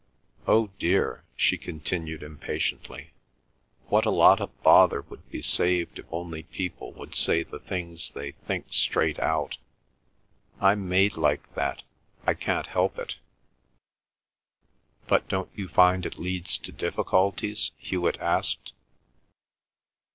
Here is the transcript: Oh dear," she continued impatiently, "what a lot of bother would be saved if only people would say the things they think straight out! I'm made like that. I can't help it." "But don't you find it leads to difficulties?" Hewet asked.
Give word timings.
Oh 0.47 0.71
dear," 0.79 1.23
she 1.35 1.59
continued 1.59 2.23
impatiently, 2.23 3.11
"what 3.89 4.03
a 4.03 4.09
lot 4.09 4.41
of 4.41 4.63
bother 4.63 5.01
would 5.01 5.29
be 5.29 5.43
saved 5.43 5.99
if 5.99 6.07
only 6.11 6.41
people 6.41 6.91
would 6.93 7.13
say 7.13 7.43
the 7.43 7.59
things 7.59 8.09
they 8.09 8.31
think 8.31 8.73
straight 8.73 9.19
out! 9.19 9.59
I'm 10.59 10.89
made 10.89 11.17
like 11.17 11.53
that. 11.53 11.83
I 12.25 12.33
can't 12.33 12.65
help 12.65 12.97
it." 12.97 13.17
"But 15.05 15.27
don't 15.27 15.51
you 15.55 15.67
find 15.67 16.03
it 16.03 16.17
leads 16.17 16.57
to 16.57 16.71
difficulties?" 16.71 17.69
Hewet 17.77 18.19
asked. 18.19 18.73